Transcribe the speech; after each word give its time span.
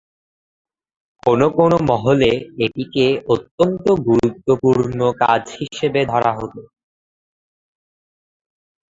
কোন 1.23 1.41
কোন 1.57 1.71
মহলে 1.89 2.29
এটিকে 2.65 3.05
অত্যন্ত 3.33 3.85
গুরুত্বপূর্ণ 4.07 4.99
কাজ 5.21 5.43
হিসাবে 5.59 6.01
ধরা 6.11 6.31
হতো। 6.37 6.61